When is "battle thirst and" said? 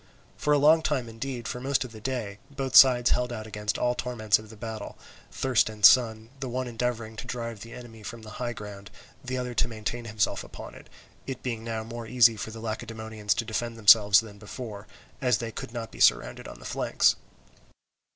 4.57-5.85